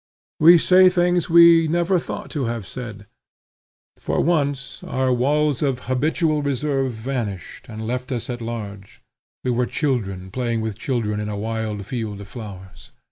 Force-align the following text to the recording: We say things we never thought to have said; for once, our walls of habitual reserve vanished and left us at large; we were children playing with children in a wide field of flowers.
We 0.39 0.57
say 0.57 0.89
things 0.89 1.29
we 1.29 1.67
never 1.67 1.99
thought 1.99 2.31
to 2.31 2.45
have 2.45 2.65
said; 2.65 3.05
for 3.99 4.19
once, 4.19 4.81
our 4.83 5.13
walls 5.13 5.61
of 5.61 5.81
habitual 5.81 6.41
reserve 6.41 6.91
vanished 6.93 7.67
and 7.69 7.85
left 7.85 8.11
us 8.11 8.27
at 8.27 8.41
large; 8.41 9.03
we 9.43 9.51
were 9.51 9.67
children 9.67 10.31
playing 10.31 10.61
with 10.61 10.75
children 10.79 11.19
in 11.19 11.29
a 11.29 11.37
wide 11.37 11.85
field 11.85 12.19
of 12.19 12.27
flowers. 12.27 12.89